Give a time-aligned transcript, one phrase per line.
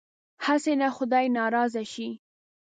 [0.45, 2.09] هسې نه خدای ناراضه شي.